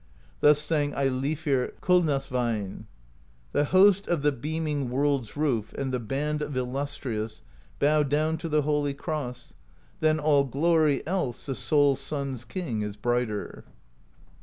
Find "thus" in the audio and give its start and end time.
0.39-0.57